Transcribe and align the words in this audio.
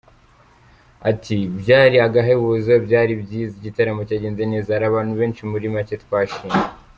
Ati 1.09 1.37
"Byari 1.59 1.97
agahebuzo, 2.07 2.73
byari 2.85 3.13
byiza, 3.21 3.53
igitaramo 3.59 4.01
cyagenze 4.09 4.43
neza, 4.51 4.73
hari 4.75 4.85
abantu 4.87 5.13
benshi, 5.19 5.41
muri 5.51 5.67
make 5.75 5.95
twashimye. 6.05 6.59